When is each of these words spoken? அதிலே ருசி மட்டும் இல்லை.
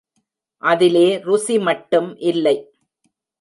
அதிலே 0.63 1.03
ருசி 1.17 1.59
மட்டும் 1.59 2.09
இல்லை. 2.17 2.55